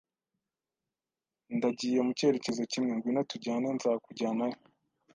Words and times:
Ndagiye 1.55 1.99
mu 2.05 2.11
cyerekezo 2.17 2.61
kimwe. 2.71 2.91
Ngwino 2.95 3.21
tujyane. 3.31 3.67
Nzakujyanayo. 3.77 4.57